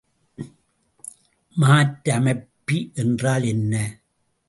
[1.55, 3.73] மாற்றமைப்பி என்றால் என்ன?